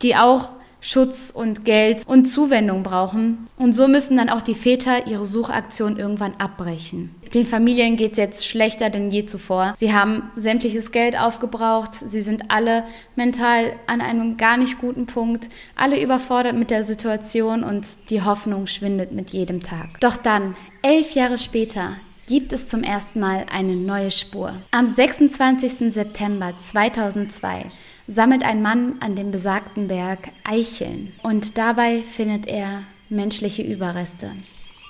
die 0.03 0.15
auch 0.15 0.49
Schutz 0.87 1.31
und 1.33 1.65
Geld 1.65 2.03
und 2.07 2.25
Zuwendung 2.25 2.81
brauchen. 2.81 3.47
Und 3.57 3.73
so 3.73 3.89
müssen 3.89 4.15
dann 4.15 4.29
auch 4.29 4.41
die 4.41 4.55
Väter 4.55 5.05
ihre 5.07 5.25
Suchaktion 5.25 5.97
irgendwann 5.97 6.35
abbrechen. 6.37 7.13
Den 7.33 7.45
Familien 7.45 7.97
geht 7.97 8.13
es 8.13 8.17
jetzt 8.17 8.47
schlechter 8.47 8.89
denn 8.89 9.11
je 9.11 9.25
zuvor. 9.25 9.73
Sie 9.75 9.93
haben 9.93 10.31
sämtliches 10.37 10.93
Geld 10.93 11.19
aufgebraucht. 11.19 11.93
Sie 11.93 12.21
sind 12.21 12.49
alle 12.49 12.83
mental 13.17 13.73
an 13.87 13.99
einem 13.99 14.37
gar 14.37 14.55
nicht 14.55 14.79
guten 14.79 15.07
Punkt, 15.07 15.49
alle 15.75 16.01
überfordert 16.01 16.55
mit 16.55 16.69
der 16.69 16.85
Situation 16.85 17.65
und 17.65 18.09
die 18.09 18.21
Hoffnung 18.21 18.65
schwindet 18.65 19.11
mit 19.11 19.31
jedem 19.31 19.61
Tag. 19.61 19.99
Doch 19.99 20.15
dann, 20.15 20.55
elf 20.83 21.11
Jahre 21.15 21.37
später, 21.37 21.97
gibt 22.27 22.53
es 22.53 22.67
zum 22.69 22.83
ersten 22.83 23.19
Mal 23.19 23.45
eine 23.51 23.75
neue 23.75 24.11
Spur. 24.11 24.53
Am 24.71 24.87
26. 24.87 25.93
September 25.93 26.53
2002 26.57 27.71
sammelt 28.07 28.43
ein 28.43 28.61
Mann 28.61 28.95
an 29.01 29.15
dem 29.15 29.31
besagten 29.31 29.87
Berg 29.87 30.29
Eicheln 30.43 31.11
und 31.23 31.57
dabei 31.57 32.01
findet 32.01 32.47
er 32.47 32.83
menschliche 33.09 33.61
Überreste. 33.61 34.31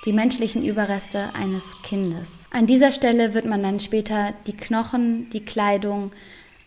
Die 0.04 0.12
menschlichen 0.12 0.64
Überreste 0.64 1.34
eines 1.34 1.76
Kindes. 1.82 2.44
An 2.50 2.66
dieser 2.66 2.92
Stelle 2.92 3.34
wird 3.34 3.44
man 3.44 3.62
dann 3.62 3.80
später 3.80 4.32
die 4.46 4.56
Knochen, 4.56 5.28
die 5.30 5.44
Kleidung, 5.44 6.12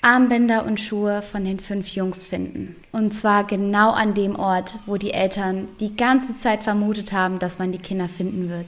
Armbänder 0.02 0.66
und 0.66 0.80
Schuhe 0.80 1.22
von 1.22 1.46
den 1.46 1.60
fünf 1.60 1.90
Jungs 1.90 2.26
finden. 2.26 2.76
Und 2.92 3.14
zwar 3.14 3.46
genau 3.46 3.92
an 3.92 4.14
dem 4.14 4.36
Ort, 4.36 4.80
wo 4.86 4.98
die 4.98 5.14
Eltern 5.14 5.70
die 5.80 5.96
ganze 5.96 6.36
Zeit 6.36 6.64
vermutet 6.64 7.14
haben, 7.14 7.40
dass 7.40 7.60
man 7.60 7.72
die 7.72 7.78
Kinder 7.78 8.10
finden 8.10 8.50
wird. 8.50 8.68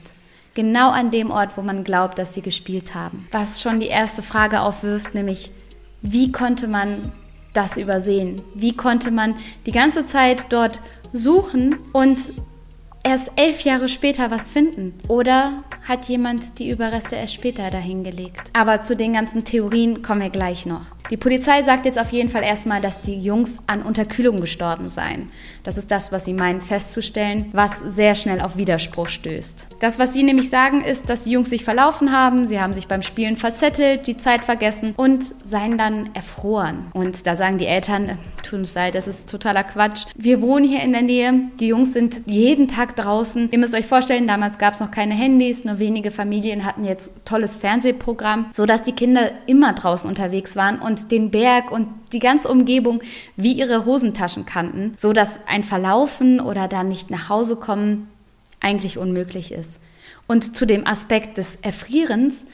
Genau 0.54 0.90
an 0.90 1.10
dem 1.10 1.30
Ort, 1.30 1.56
wo 1.56 1.62
man 1.62 1.82
glaubt, 1.82 2.18
dass 2.18 2.34
sie 2.34 2.42
gespielt 2.42 2.94
haben. 2.94 3.26
Was 3.32 3.60
schon 3.60 3.80
die 3.80 3.88
erste 3.88 4.22
Frage 4.22 4.60
aufwirft, 4.60 5.14
nämlich 5.14 5.50
wie 6.02 6.30
konnte 6.30 6.68
man 6.68 7.12
das 7.54 7.78
übersehen? 7.78 8.42
Wie 8.54 8.76
konnte 8.76 9.10
man 9.10 9.34
die 9.64 9.72
ganze 9.72 10.04
Zeit 10.04 10.46
dort 10.50 10.80
suchen 11.12 11.76
und 11.92 12.32
erst 13.02 13.32
elf 13.36 13.60
Jahre 13.62 13.88
später 13.88 14.30
was 14.30 14.50
finden? 14.50 14.94
Oder 15.08 15.52
hat 15.86 16.08
jemand 16.08 16.58
die 16.58 16.70
Überreste 16.70 17.16
erst 17.16 17.34
später 17.34 17.70
dahingelegt? 17.70 18.50
Aber 18.52 18.82
zu 18.82 18.96
den 18.96 19.12
ganzen 19.14 19.44
Theorien 19.44 20.02
kommen 20.02 20.22
wir 20.22 20.30
gleich 20.30 20.66
noch. 20.66 20.93
Die 21.10 21.18
Polizei 21.18 21.62
sagt 21.62 21.84
jetzt 21.84 21.98
auf 21.98 22.10
jeden 22.12 22.30
Fall 22.30 22.42
erstmal, 22.42 22.80
dass 22.80 23.02
die 23.02 23.18
Jungs 23.18 23.58
an 23.66 23.82
Unterkühlung 23.82 24.40
gestorben 24.40 24.88
seien. 24.88 25.30
Das 25.62 25.76
ist 25.76 25.90
das, 25.90 26.12
was 26.12 26.24
sie 26.24 26.32
meinen 26.32 26.62
festzustellen, 26.62 27.50
was 27.52 27.80
sehr 27.80 28.14
schnell 28.14 28.40
auf 28.40 28.56
Widerspruch 28.56 29.08
stößt. 29.08 29.66
Das, 29.80 29.98
was 29.98 30.14
sie 30.14 30.22
nämlich 30.22 30.48
sagen, 30.48 30.82
ist, 30.82 31.10
dass 31.10 31.24
die 31.24 31.32
Jungs 31.32 31.50
sich 31.50 31.62
verlaufen 31.62 32.10
haben, 32.10 32.46
sie 32.46 32.58
haben 32.58 32.72
sich 32.72 32.88
beim 32.88 33.02
Spielen 33.02 33.36
verzettelt, 33.36 34.06
die 34.06 34.16
Zeit 34.16 34.44
vergessen 34.44 34.94
und 34.96 35.24
seien 35.44 35.76
dann 35.76 36.08
erfroren. 36.14 36.86
Und 36.94 37.26
da 37.26 37.36
sagen 37.36 37.58
die 37.58 37.66
Eltern, 37.66 38.08
äh, 38.08 38.16
tut 38.42 38.60
uns 38.60 38.74
leid, 38.74 38.94
das 38.94 39.06
ist 39.06 39.28
totaler 39.28 39.64
Quatsch. 39.64 40.06
Wir 40.16 40.40
wohnen 40.40 40.66
hier 40.66 40.82
in 40.82 40.92
der 40.92 41.02
Nähe, 41.02 41.34
die 41.60 41.68
Jungs 41.68 41.92
sind 41.92 42.22
jeden 42.26 42.68
Tag 42.68 42.96
draußen. 42.96 43.50
Ihr 43.50 43.58
müsst 43.58 43.74
euch 43.74 43.86
vorstellen, 43.86 44.26
damals 44.26 44.58
gab 44.58 44.74
es 44.74 44.80
noch 44.80 44.90
keine 44.90 45.14
Handys, 45.14 45.64
nur 45.64 45.78
wenige 45.78 46.10
Familien 46.10 46.64
hatten 46.64 46.84
jetzt 46.84 47.12
tolles 47.24 47.56
Fernsehprogramm, 47.56 48.46
sodass 48.52 48.82
die 48.82 48.92
Kinder 48.92 49.30
immer 49.46 49.72
draußen 49.72 50.08
unterwegs 50.08 50.56
waren 50.56 50.78
und 50.78 50.93
und 50.94 51.10
den 51.10 51.30
Berg 51.30 51.72
und 51.72 51.88
die 52.12 52.20
ganze 52.20 52.48
Umgebung 52.48 53.02
wie 53.36 53.52
ihre 53.52 53.84
Hosentaschen 53.84 54.46
kannten, 54.46 54.94
so 54.96 55.12
dass 55.12 55.40
ein 55.46 55.64
Verlaufen 55.64 56.40
oder 56.40 56.68
dann 56.68 56.88
nicht 56.88 57.10
nach 57.10 57.28
Hause 57.28 57.56
kommen 57.56 58.08
eigentlich 58.60 58.96
unmöglich 58.96 59.52
ist. 59.52 59.80
Und 60.26 60.56
zu 60.56 60.66
dem 60.66 60.86
Aspekt 60.86 61.38
des 61.38 61.56
Erfrierens, 61.56 62.46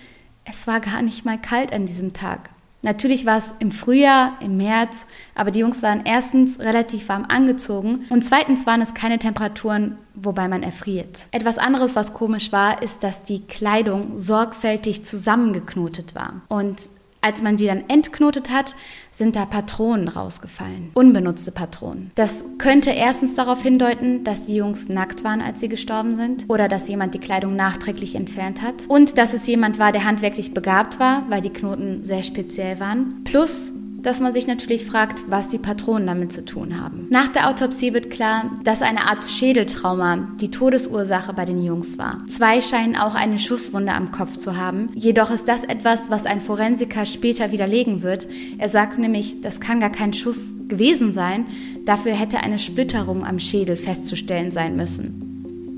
es 0.44 0.66
war 0.66 0.80
gar 0.80 1.02
nicht 1.02 1.24
mal 1.24 1.38
kalt 1.38 1.72
an 1.72 1.86
diesem 1.86 2.12
Tag. 2.12 2.50
Natürlich 2.82 3.26
war 3.26 3.36
es 3.36 3.52
im 3.58 3.70
Frühjahr, 3.70 4.38
im 4.40 4.56
März, 4.56 5.04
aber 5.34 5.50
die 5.50 5.58
Jungs 5.58 5.82
waren 5.82 6.00
erstens 6.06 6.58
relativ 6.60 7.10
warm 7.10 7.26
angezogen 7.28 8.06
und 8.08 8.24
zweitens 8.24 8.66
waren 8.66 8.80
es 8.80 8.94
keine 8.94 9.18
Temperaturen, 9.18 9.98
wobei 10.14 10.48
man 10.48 10.62
erfriert. 10.62 11.26
Etwas 11.30 11.58
anderes, 11.58 11.94
was 11.94 12.14
komisch 12.14 12.52
war, 12.52 12.82
ist, 12.82 13.04
dass 13.04 13.22
die 13.22 13.42
Kleidung 13.42 14.16
sorgfältig 14.16 15.04
zusammengeknotet 15.04 16.14
war. 16.14 16.40
Und 16.48 16.78
als 17.20 17.42
man 17.42 17.56
die 17.56 17.66
dann 17.66 17.84
entknotet 17.88 18.50
hat, 18.50 18.74
sind 19.12 19.36
da 19.36 19.44
Patronen 19.44 20.08
rausgefallen. 20.08 20.90
Unbenutzte 20.94 21.52
Patronen. 21.52 22.10
Das 22.14 22.44
könnte 22.58 22.90
erstens 22.90 23.34
darauf 23.34 23.62
hindeuten, 23.62 24.24
dass 24.24 24.46
die 24.46 24.56
Jungs 24.56 24.88
nackt 24.88 25.24
waren, 25.24 25.40
als 25.40 25.60
sie 25.60 25.68
gestorben 25.68 26.14
sind. 26.14 26.44
Oder 26.48 26.68
dass 26.68 26.88
jemand 26.88 27.14
die 27.14 27.18
Kleidung 27.18 27.56
nachträglich 27.56 28.14
entfernt 28.14 28.62
hat. 28.62 28.86
Und 28.88 29.18
dass 29.18 29.34
es 29.34 29.46
jemand 29.46 29.78
war, 29.78 29.92
der 29.92 30.04
handwerklich 30.04 30.54
begabt 30.54 30.98
war, 30.98 31.24
weil 31.28 31.40
die 31.40 31.50
Knoten 31.50 32.04
sehr 32.04 32.22
speziell 32.22 32.80
waren. 32.80 33.24
Plus, 33.24 33.72
dass 34.02 34.20
man 34.20 34.32
sich 34.32 34.46
natürlich 34.46 34.84
fragt, 34.84 35.24
was 35.28 35.48
die 35.48 35.58
Patronen 35.58 36.06
damit 36.06 36.32
zu 36.32 36.44
tun 36.44 36.80
haben. 36.80 37.06
Nach 37.10 37.28
der 37.28 37.48
Autopsie 37.48 37.94
wird 37.94 38.10
klar, 38.10 38.50
dass 38.64 38.82
eine 38.82 39.08
Art 39.08 39.24
Schädeltrauma 39.24 40.28
die 40.40 40.50
Todesursache 40.50 41.32
bei 41.32 41.44
den 41.44 41.62
Jungs 41.62 41.98
war. 41.98 42.24
Zwei 42.26 42.60
scheinen 42.60 42.96
auch 42.96 43.14
eine 43.14 43.38
Schusswunde 43.38 43.92
am 43.92 44.10
Kopf 44.10 44.36
zu 44.36 44.56
haben. 44.56 44.88
Jedoch 44.94 45.30
ist 45.30 45.48
das 45.48 45.64
etwas, 45.64 46.10
was 46.10 46.26
ein 46.26 46.40
Forensiker 46.40 47.06
später 47.06 47.52
widerlegen 47.52 48.02
wird. 48.02 48.28
Er 48.58 48.68
sagt 48.68 48.98
nämlich, 48.98 49.40
das 49.40 49.60
kann 49.60 49.80
gar 49.80 49.90
kein 49.90 50.12
Schuss 50.12 50.54
gewesen 50.68 51.12
sein. 51.12 51.46
Dafür 51.84 52.12
hätte 52.12 52.40
eine 52.40 52.58
Splitterung 52.58 53.24
am 53.24 53.38
Schädel 53.38 53.76
festzustellen 53.76 54.50
sein 54.50 54.76
müssen. 54.76 55.29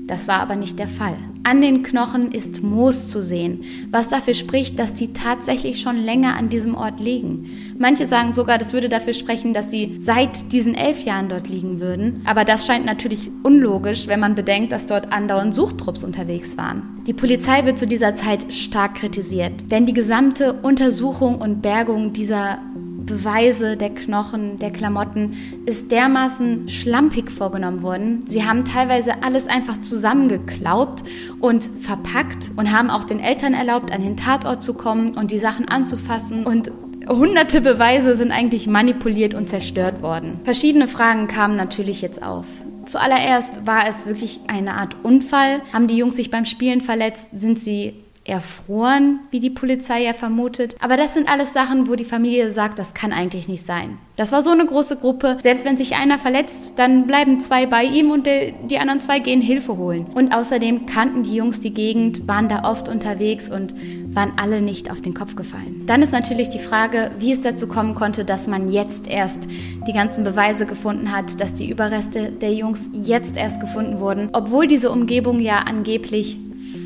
Das 0.05 0.27
war 0.27 0.39
aber 0.39 0.57
nicht 0.57 0.79
der 0.79 0.89
Fall. 0.89 1.15
An 1.45 1.61
den 1.61 1.81
Knochen 1.81 2.31
ist 2.31 2.61
Moos 2.61 3.07
zu 3.07 3.21
sehen, 3.21 3.63
was 3.89 4.09
dafür 4.09 4.33
spricht, 4.33 4.77
dass 4.77 4.93
die 4.93 5.13
tatsächlich 5.13 5.79
schon 5.79 5.97
länger 5.97 6.35
an 6.35 6.49
diesem 6.49 6.75
Ort 6.75 6.99
liegen. 6.99 7.49
Manche 7.77 8.07
sagen 8.07 8.33
sogar, 8.33 8.57
das 8.57 8.73
würde 8.73 8.89
dafür 8.89 9.13
sprechen, 9.13 9.53
dass 9.53 9.71
sie 9.71 9.95
seit 9.99 10.51
diesen 10.51 10.75
elf 10.75 11.05
Jahren 11.05 11.29
dort 11.29 11.47
liegen 11.47 11.79
würden. 11.79 12.21
Aber 12.25 12.43
das 12.43 12.65
scheint 12.65 12.85
natürlich 12.85 13.31
unlogisch, 13.43 14.07
wenn 14.07 14.19
man 14.19 14.35
bedenkt, 14.35 14.71
dass 14.71 14.85
dort 14.85 15.11
andauernd 15.11 15.55
Suchtrupps 15.55 16.03
unterwegs 16.03 16.57
waren. 16.57 17.01
Die 17.07 17.13
Polizei 17.13 17.65
wird 17.65 17.77
zu 17.77 17.87
dieser 17.87 18.15
Zeit 18.15 18.53
stark 18.53 18.95
kritisiert, 18.95 19.71
denn 19.71 19.85
die 19.85 19.93
gesamte 19.93 20.53
Untersuchung 20.53 21.39
und 21.39 21.61
Bergung 21.61 22.13
dieser 22.13 22.59
Beweise 23.05 23.77
der 23.77 23.89
Knochen, 23.89 24.59
der 24.59 24.71
Klamotten 24.71 25.33
ist 25.65 25.91
dermaßen 25.91 26.69
schlampig 26.69 27.29
vorgenommen 27.29 27.81
worden. 27.81 28.19
Sie 28.25 28.45
haben 28.45 28.65
teilweise 28.65 29.23
alles 29.23 29.47
einfach 29.47 29.77
zusammengeklaubt 29.79 31.03
und 31.39 31.69
verpackt 31.79 32.51
und 32.55 32.71
haben 32.71 32.89
auch 32.89 33.03
den 33.03 33.19
Eltern 33.19 33.53
erlaubt, 33.53 33.91
an 33.91 34.01
den 34.01 34.17
Tatort 34.17 34.63
zu 34.63 34.73
kommen 34.73 35.15
und 35.17 35.31
die 35.31 35.39
Sachen 35.39 35.67
anzufassen 35.67 36.45
und 36.45 36.71
Hunderte 37.07 37.59
Beweise 37.59 38.15
sind 38.15 38.31
eigentlich 38.31 38.65
manipuliert 38.65 39.33
und 39.33 39.49
zerstört 39.49 40.01
worden. 40.01 40.39
Verschiedene 40.45 40.87
Fragen 40.87 41.27
kamen 41.27 41.57
natürlich 41.57 42.01
jetzt 42.01 42.23
auf. 42.23 42.45
Zuallererst 42.85 43.67
war 43.67 43.87
es 43.89 44.05
wirklich 44.07 44.39
eine 44.47 44.75
Art 44.75 44.95
Unfall. 45.03 45.61
Haben 45.73 45.87
die 45.87 45.97
Jungs 45.97 46.15
sich 46.15 46.31
beim 46.31 46.45
Spielen 46.45 46.79
verletzt? 46.79 47.31
Sind 47.33 47.59
sie 47.59 47.93
erfroren, 48.25 49.19
wie 49.31 49.39
die 49.39 49.49
Polizei 49.49 50.03
ja 50.03 50.13
vermutet. 50.13 50.77
Aber 50.79 50.95
das 50.95 51.13
sind 51.13 51.29
alles 51.29 51.51
Sachen, 51.51 51.87
wo 51.87 51.95
die 51.95 52.05
Familie 52.05 52.51
sagt, 52.51 52.79
das 52.79 52.93
kann 52.93 53.11
eigentlich 53.11 53.47
nicht 53.49 53.65
sein. 53.65 53.97
Das 54.15 54.31
war 54.31 54.41
so 54.41 54.51
eine 54.51 54.65
große 54.65 54.97
Gruppe. 54.97 55.37
Selbst 55.41 55.65
wenn 55.65 55.75
sich 55.75 55.95
einer 55.95 56.17
verletzt, 56.19 56.73
dann 56.77 57.05
bleiben 57.07 57.39
zwei 57.39 57.65
bei 57.65 57.83
ihm 57.83 58.11
und 58.11 58.27
die 58.27 58.77
anderen 58.77 59.01
zwei 59.01 59.19
gehen 59.19 59.41
Hilfe 59.41 59.75
holen. 59.77 60.05
Und 60.13 60.33
außerdem 60.33 60.85
kannten 60.85 61.23
die 61.23 61.35
Jungs 61.35 61.59
die 61.59 61.73
Gegend, 61.73 62.27
waren 62.27 62.47
da 62.47 62.63
oft 62.63 62.87
unterwegs 62.87 63.49
und 63.49 63.75
waren 64.15 64.33
alle 64.37 64.61
nicht 64.61 64.91
auf 64.91 65.01
den 65.01 65.13
Kopf 65.13 65.35
gefallen. 65.35 65.83
Dann 65.85 66.01
ist 66.01 66.13
natürlich 66.13 66.49
die 66.49 66.59
Frage, 66.59 67.11
wie 67.19 67.33
es 67.33 67.41
dazu 67.41 67.67
kommen 67.67 67.95
konnte, 67.95 68.23
dass 68.23 68.47
man 68.47 68.71
jetzt 68.71 69.07
erst 69.07 69.39
die 69.87 69.93
ganzen 69.93 70.23
Beweise 70.23 70.65
gefunden 70.65 71.11
hat, 71.11 71.41
dass 71.41 71.55
die 71.55 71.69
Überreste 71.69 72.31
der 72.31 72.53
Jungs 72.53 72.87
jetzt 72.93 73.35
erst 73.35 73.59
gefunden 73.59 73.99
wurden, 73.99 74.29
obwohl 74.33 74.67
diese 74.67 74.91
Umgebung 74.91 75.39
ja 75.39 75.59
angeblich 75.59 76.37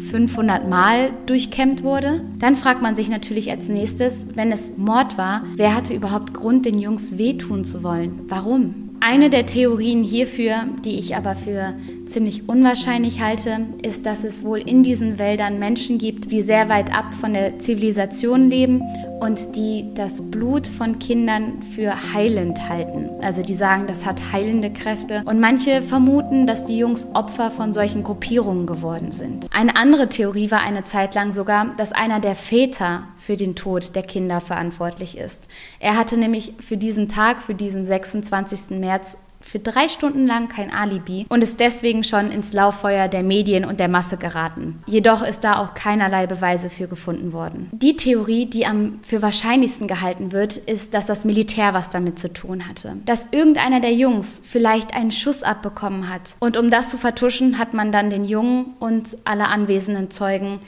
500 0.10 0.70
Mal 0.70 1.12
durchkämmt 1.26 1.84
wurde. 1.84 2.22
Dann 2.40 2.56
fragt 2.56 2.82
man 2.82 2.96
sich 2.96 3.10
natürlich 3.10 3.52
als 3.52 3.70
nächstes, 3.70 4.28
wenn 4.34 4.52
es 4.52 4.78
Mord 4.78 5.18
war, 5.18 5.44
wer 5.56 5.76
hatte 5.76 5.94
überhaupt 5.94 6.34
Grund, 6.34 6.66
den 6.66 6.80
Jungs 6.80 7.18
wehtun 7.18 7.66
zu 7.66 7.84
wollen? 7.84 8.22
Warum? 8.28 8.88
Eine 9.00 9.30
der 9.30 9.46
Theorien 9.46 10.04
hierfür, 10.04 10.56
die 10.84 10.98
ich 10.98 11.16
aber 11.16 11.36
für 11.36 11.76
ziemlich 12.10 12.48
unwahrscheinlich 12.48 13.22
halte, 13.22 13.68
ist, 13.82 14.06
dass 14.06 14.24
es 14.24 14.44
wohl 14.44 14.60
in 14.60 14.84
diesen 14.84 15.20
Wäldern 15.20 15.60
Menschen 15.60 15.98
gibt, 15.98 16.32
die 16.32 16.42
sehr 16.42 16.70
weit 16.70 16.94
ab 16.94 17.14
von 17.14 17.34
der 17.34 17.60
Zivilisation 17.60 18.50
leben 18.50 18.82
und 19.20 19.56
die 19.56 19.86
das 19.96 20.22
Blut 20.22 20.68
von 20.68 21.00
Kindern 21.00 21.62
für 21.62 22.14
heilend 22.14 22.70
halten. 22.70 23.10
Also 23.22 23.42
die 23.42 23.54
sagen, 23.54 23.88
das 23.88 24.06
hat 24.06 24.32
heilende 24.32 24.72
Kräfte. 24.72 25.24
Und 25.26 25.40
manche 25.40 25.82
vermuten, 25.82 26.46
dass 26.46 26.66
die 26.66 26.78
Jungs 26.78 27.08
Opfer 27.14 27.52
von 27.52 27.74
solchen 27.74 28.04
Gruppierungen 28.04 28.68
geworden 28.68 29.12
sind. 29.12 29.48
Eine 29.52 29.76
andere 29.76 30.10
Theorie 30.10 30.52
war 30.52 30.62
eine 30.62 30.84
Zeit 30.84 31.16
lang 31.16 31.32
sogar, 31.32 31.76
dass 31.78 31.92
einer 31.92 32.20
der 32.20 32.36
Väter 32.36 33.04
für 33.18 33.36
den 33.36 33.56
Tod 33.56 33.96
der 33.96 34.04
Kinder 34.04 34.40
verantwortlich 34.40 35.18
ist. 35.18 35.48
Er 35.80 35.98
hatte 35.98 36.18
nämlich 36.18 36.54
für 36.60 36.78
diesen 36.78 37.10
Tag, 37.10 37.42
für 37.42 37.56
diesen 37.56 37.86
26. 37.86 38.80
März 38.80 39.18
für 39.48 39.60
drei 39.60 39.88
Stunden 39.88 40.28
lang 40.28 40.50
kein 40.50 40.74
Alibi 40.74 41.26
und 41.30 41.42
ist 41.42 41.60
deswegen 41.60 42.04
schon 42.04 42.32
ins 42.32 42.52
Lauffeuer 42.52 43.08
der 43.08 43.24
Medien 43.24 43.64
und 43.64 43.80
der 43.80 43.88
Masse 43.88 44.18
geraten. 44.18 44.84
Jedoch 44.86 45.24
ist 45.24 45.44
da 45.46 45.60
auch 45.60 45.74
keinerlei 45.74 46.28
Beweise 46.28 46.70
für 46.70 46.88
gefunden 46.88 47.32
worden. 47.32 47.70
Die 47.72 47.96
Theorie, 47.96 48.46
die 48.46 48.66
am 48.66 49.00
für 49.04 49.22
wahrscheinlichsten 49.22 49.88
gehalten 49.88 50.34
wird, 50.34 50.58
ist, 50.58 50.94
dass 50.94 51.06
das 51.06 51.24
Militär 51.24 51.74
was 51.74 51.90
damit 51.90 52.20
zu 52.20 52.32
tun 52.32 52.68
hatte. 52.68 52.98
Dass 53.06 53.30
irgendeiner 53.32 53.80
der 53.80 53.94
Jungs 53.94 54.42
vielleicht 54.44 54.94
einen 54.94 55.12
Schuss 55.12 55.44
abbekommen 55.44 56.10
hat. 56.10 56.36
Und 56.40 56.58
um 56.58 56.70
das 56.70 56.90
zu 56.90 56.98
vertuschen, 56.98 57.58
hat 57.58 57.74
man 57.74 57.94
dann 57.94 58.10
den 58.10 58.26
Jungen 58.26 58.74
und 58.80 59.18
alle 59.24 59.48
anwesenden 59.48 60.12
Zeugen 60.12 60.60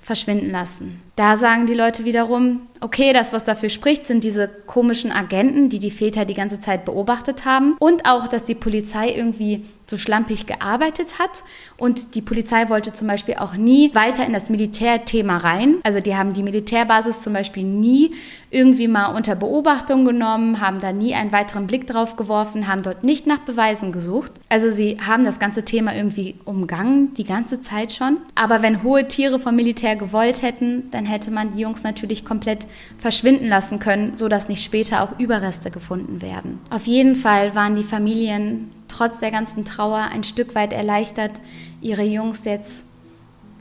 verschwinden 0.00 0.50
lassen. 0.50 1.02
Da 1.18 1.36
sagen 1.36 1.66
die 1.66 1.74
Leute 1.74 2.04
wiederum, 2.04 2.68
okay, 2.80 3.12
das, 3.12 3.32
was 3.32 3.42
dafür 3.42 3.70
spricht, 3.70 4.06
sind 4.06 4.22
diese 4.22 4.48
komischen 4.66 5.10
Agenten, 5.10 5.68
die 5.68 5.80
die 5.80 5.90
Väter 5.90 6.24
die 6.24 6.34
ganze 6.34 6.60
Zeit 6.60 6.84
beobachtet 6.84 7.44
haben 7.44 7.76
und 7.80 8.06
auch, 8.06 8.28
dass 8.28 8.44
die 8.44 8.54
Polizei 8.54 9.10
irgendwie 9.10 9.64
so 9.88 9.96
schlampig 9.96 10.46
gearbeitet 10.46 11.18
hat. 11.18 11.30
Und 11.78 12.14
die 12.14 12.20
Polizei 12.20 12.68
wollte 12.68 12.92
zum 12.92 13.06
Beispiel 13.08 13.36
auch 13.36 13.54
nie 13.54 13.94
weiter 13.94 14.26
in 14.26 14.34
das 14.34 14.50
Militärthema 14.50 15.38
rein. 15.38 15.78
Also 15.82 16.00
die 16.00 16.14
haben 16.14 16.34
die 16.34 16.42
Militärbasis 16.42 17.20
zum 17.20 17.32
Beispiel 17.32 17.62
nie 17.62 18.12
irgendwie 18.50 18.88
mal 18.88 19.14
unter 19.14 19.34
Beobachtung 19.34 20.04
genommen, 20.04 20.60
haben 20.60 20.78
da 20.78 20.92
nie 20.92 21.14
einen 21.14 21.32
weiteren 21.32 21.66
Blick 21.66 21.86
drauf 21.86 22.16
geworfen, 22.16 22.66
haben 22.66 22.82
dort 22.82 23.02
nicht 23.02 23.26
nach 23.26 23.40
Beweisen 23.40 23.92
gesucht. 23.92 24.32
Also 24.50 24.70
sie 24.70 24.98
haben 25.06 25.24
das 25.24 25.38
ganze 25.38 25.64
Thema 25.64 25.94
irgendwie 25.94 26.34
umgangen, 26.44 27.14
die 27.14 27.24
ganze 27.24 27.62
Zeit 27.62 27.92
schon. 27.92 28.18
Aber 28.34 28.60
wenn 28.60 28.82
hohe 28.82 29.08
Tiere 29.08 29.38
vom 29.38 29.56
Militär 29.56 29.96
gewollt 29.96 30.42
hätten, 30.42 30.84
dann 30.90 31.06
hätte 31.08 31.30
man 31.30 31.54
die 31.54 31.60
Jungs 31.60 31.82
natürlich 31.82 32.24
komplett 32.24 32.66
verschwinden 32.98 33.48
lassen 33.48 33.78
können, 33.78 34.16
sodass 34.16 34.48
nicht 34.48 34.62
später 34.62 35.02
auch 35.02 35.18
Überreste 35.18 35.70
gefunden 35.70 36.22
werden. 36.22 36.60
Auf 36.70 36.86
jeden 36.86 37.16
Fall 37.16 37.54
waren 37.54 37.74
die 37.74 37.82
Familien 37.82 38.70
trotz 38.88 39.18
der 39.18 39.30
ganzen 39.30 39.64
Trauer 39.64 40.08
ein 40.12 40.24
Stück 40.24 40.54
weit 40.54 40.72
erleichtert, 40.72 41.40
ihre 41.80 42.02
Jungs 42.02 42.44
jetzt 42.44 42.84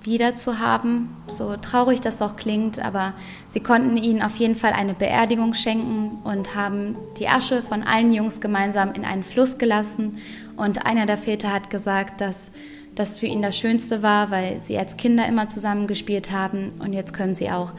wieder 0.03 0.35
zu 0.35 0.59
haben. 0.59 1.15
So 1.27 1.57
traurig 1.57 2.01
das 2.01 2.21
auch 2.21 2.37
klingt, 2.37 2.79
aber 2.79 3.13
sie 3.47 3.59
konnten 3.59 3.97
ihnen 3.97 4.21
auf 4.21 4.37
jeden 4.37 4.55
Fall 4.55 4.71
eine 4.71 4.93
Beerdigung 4.93 5.53
schenken 5.53 6.17
und 6.23 6.55
haben 6.55 6.95
die 7.19 7.27
Asche 7.27 7.61
von 7.61 7.83
allen 7.83 8.13
Jungs 8.13 8.39
gemeinsam 8.39 8.93
in 8.93 9.05
einen 9.05 9.23
Fluss 9.23 9.57
gelassen. 9.57 10.17
Und 10.55 10.85
einer 10.85 11.05
der 11.05 11.17
Väter 11.17 11.53
hat 11.53 11.69
gesagt, 11.69 12.21
dass 12.21 12.51
das 12.97 13.19
für 13.19 13.27
ihn 13.27 13.41
das 13.41 13.57
Schönste 13.57 14.01
war, 14.03 14.31
weil 14.31 14.61
sie 14.61 14.77
als 14.77 14.97
Kinder 14.97 15.27
immer 15.27 15.47
zusammen 15.49 15.87
gespielt 15.87 16.31
haben 16.31 16.69
und 16.79 16.93
jetzt 16.93 17.13
können 17.13 17.35
sie 17.35 17.49
auch 17.49 17.73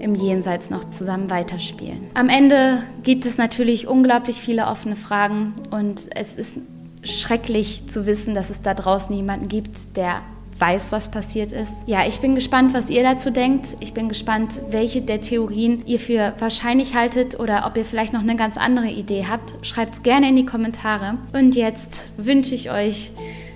im 0.00 0.14
Jenseits 0.14 0.70
noch 0.70 0.84
zusammen 0.90 1.30
weiterspielen. 1.30 2.10
Am 2.14 2.28
Ende 2.28 2.82
gibt 3.02 3.24
es 3.26 3.38
natürlich 3.38 3.86
unglaublich 3.86 4.36
viele 4.36 4.66
offene 4.66 4.96
Fragen 4.96 5.54
und 5.70 6.08
es 6.14 6.34
ist 6.34 6.56
schrecklich 7.02 7.86
zu 7.86 8.06
wissen, 8.06 8.34
dass 8.34 8.50
es 8.50 8.62
da 8.62 8.74
draußen 8.74 9.14
jemanden 9.14 9.48
gibt, 9.48 9.96
der 9.96 10.22
weiß, 10.58 10.92
was 10.92 11.10
passiert 11.10 11.52
ist. 11.52 11.82
Ja, 11.86 12.06
ich 12.06 12.20
bin 12.20 12.34
gespannt, 12.34 12.74
was 12.74 12.88
ihr 12.90 13.02
dazu 13.02 13.30
denkt. 13.30 13.76
Ich 13.80 13.92
bin 13.92 14.08
gespannt, 14.08 14.62
welche 14.70 15.02
der 15.02 15.20
Theorien 15.20 15.84
ihr 15.86 15.98
für 15.98 16.32
wahrscheinlich 16.38 16.94
haltet 16.94 17.38
oder 17.38 17.64
ob 17.66 17.76
ihr 17.76 17.84
vielleicht 17.84 18.12
noch 18.12 18.22
eine 18.22 18.36
ganz 18.36 18.56
andere 18.56 18.86
Idee 18.86 19.26
habt. 19.28 19.66
Schreibt 19.66 19.94
es 19.94 20.02
gerne 20.02 20.28
in 20.28 20.36
die 20.36 20.46
Kommentare. 20.46 21.18
Und 21.32 21.56
jetzt 21.56 22.12
wünsche 22.16 22.54
ich 22.54 22.70
euch 22.70 23.10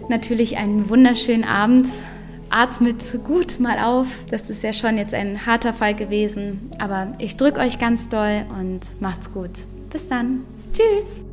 natürlich 0.09 0.57
einen 0.57 0.89
wunderschönen 0.89 1.45
Abend. 1.45 1.87
Atmet 2.51 3.03
gut 3.25 3.61
mal 3.61 3.79
auf. 3.79 4.07
Das 4.31 4.49
ist 4.49 4.63
ja 4.63 4.73
schon 4.73 4.97
jetzt 4.97 5.15
ein 5.15 5.47
harter 5.47 5.75
Fall 5.75 5.95
gewesen. 5.95 6.71
Aber 6.79 7.13
ich 7.19 7.37
drücke 7.37 7.61
euch 7.61 7.79
ganz 7.79 8.09
doll 8.09 8.45
und 8.59 8.81
macht's 9.01 9.33
gut. 9.33 9.51
Bis 9.91 10.09
dann. 10.09 10.45
Tschüss. 10.73 11.28